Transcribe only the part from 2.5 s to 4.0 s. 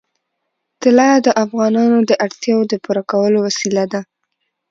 د پوره کولو وسیله